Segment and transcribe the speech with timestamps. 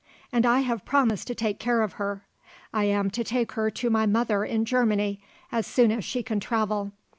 [0.31, 2.25] And I have promised to take care of her.
[2.73, 6.39] I am to take her to my mother in Germany as soon as she can
[6.39, 6.91] travel.